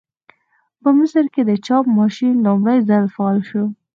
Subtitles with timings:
[0.81, 3.63] په مصر کې د چاپ ماشین لومړي ځل فعال شو.